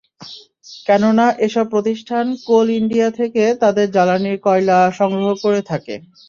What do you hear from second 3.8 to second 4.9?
জ্বালানির কয়লা